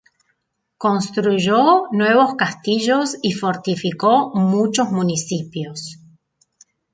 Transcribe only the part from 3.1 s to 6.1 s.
y fortificó muchos municipios.